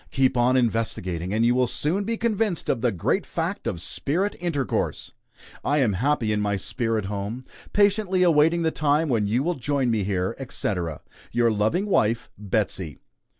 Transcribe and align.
Keep 0.09 0.35
on 0.35 0.57
investigating, 0.57 1.31
and 1.31 1.45
you 1.45 1.53
will 1.53 1.67
soon 1.67 2.05
be 2.05 2.17
convinced 2.17 2.69
of 2.69 2.81
the 2.81 2.91
great 2.91 3.23
fact 3.23 3.67
of 3.67 3.79
spirit 3.79 4.35
intercourse. 4.39 5.11
I 5.63 5.77
am 5.77 5.93
happy 5.93 6.31
in 6.31 6.41
my 6.41 6.57
spirit 6.57 7.05
home; 7.05 7.45
patiently 7.71 8.23
awaiting 8.23 8.63
the 8.63 8.71
time 8.71 9.09
when 9.09 9.27
you 9.27 9.43
will 9.43 9.53
join 9.53 9.91
me 9.91 10.03
here, 10.03 10.35
etc. 10.39 11.01
Your 11.31 11.51
loving 11.51 11.85
wife, 11.85 12.31
BETSEY." 12.39 12.97